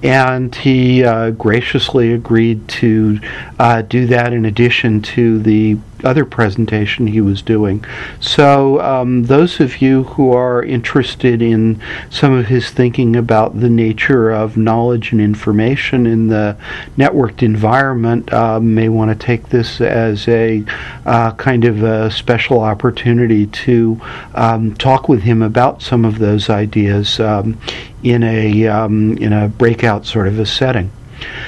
And 0.02 0.56
he 0.56 1.04
uh, 1.04 1.32
graciously 1.32 2.14
agreed 2.14 2.70
to 2.70 3.20
uh, 3.60 3.82
do 3.82 4.08
that 4.08 4.32
in 4.32 4.46
addition 4.46 5.02
to 5.02 5.40
the 5.40 5.78
other 6.06 6.26
presentation 6.26 7.08
he 7.08 7.22
was 7.22 7.42
doing. 7.42 7.84
So, 8.20 8.80
um, 8.82 9.24
those 9.24 9.60
of 9.60 9.82
you 9.82 10.04
who 10.04 10.32
are 10.32 10.64
interested 10.64 11.42
in 11.42 11.82
some 12.10 12.34
of 12.34 12.48
his 12.48 12.70
thinking 12.70 13.16
about 13.16 13.60
the 13.60 13.70
nature 13.70 14.30
of 14.32 14.56
knowledge 14.56 15.12
and 15.12 15.20
information 15.20 16.06
in 16.06 16.28
the 16.28 16.58
networked 16.98 17.42
environment 17.42 18.32
uh, 18.32 18.60
may 18.60 18.90
want 18.90 19.12
to 19.12 19.26
take 19.26 19.50
this 19.50 19.82
as 19.82 20.28
a 20.28 20.64
uh, 21.06 21.32
kind 21.32 21.66
of 21.66 21.84
a 21.84 22.12
special 22.12 22.60
opportunity 22.60 23.48
to 23.48 24.00
um, 24.36 24.76
talk 24.76 25.10
with 25.10 25.22
him 25.24 25.42
about 25.42 25.82
some 25.82 26.06
of 26.06 26.20
those 26.20 26.50
ideas 26.50 27.20
um, 27.20 27.60
in 28.04 28.24
a 28.24 28.68
um, 28.68 29.18
in 29.18 29.34
a 29.34 29.48
breakout 29.48 30.06
sort 30.06 30.28
of 30.28 30.40
a 30.40 30.46
setting. 30.46 30.92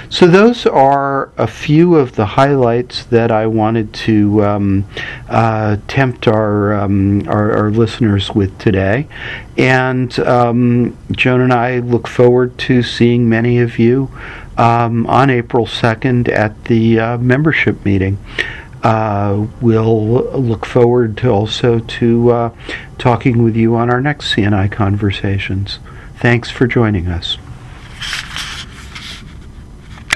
So 0.10 0.28
those 0.28 0.66
are 0.66 1.32
a 1.38 1.48
few 1.48 1.96
of 1.96 2.16
the 2.16 2.26
highlights 2.26 3.04
that 3.06 3.32
I 3.32 3.46
wanted 3.48 3.94
to 3.94 4.44
um, 4.46 4.86
uh, 5.30 5.78
tempt 5.88 6.28
our, 6.28 6.74
um, 6.74 7.28
our, 7.28 7.52
our 7.52 7.72
listeners 7.72 8.34
with 8.34 8.58
today, 8.58 9.08
and 9.58 10.18
um, 10.20 10.98
Joan 11.12 11.42
and 11.42 11.54
I 11.54 11.80
look 11.80 12.08
forward 12.08 12.58
to 12.60 12.82
seeing 12.84 13.28
many 13.28 13.60
of 13.60 13.80
you 13.80 14.10
um, 14.58 15.06
on 15.08 15.30
April 15.30 15.68
second 15.68 16.30
at 16.30 16.66
the 16.66 17.00
uh, 17.00 17.18
membership 17.18 17.84
meeting. 17.86 18.18
Uh, 18.84 19.48
we'll 19.60 20.24
look 20.40 20.66
forward 20.66 21.18
to 21.18 21.30
also 21.30 21.80
to 21.80 22.32
uh, 22.32 22.56
talking 22.98 23.44
with 23.44 23.56
you 23.56 23.76
on 23.76 23.90
our 23.90 24.02
next 24.02 24.34
CNI 24.34 24.72
conversations. 24.72 25.80
Thanks 26.18 26.50
for 26.50 26.68
joining 26.68 27.08
us. 27.08 27.38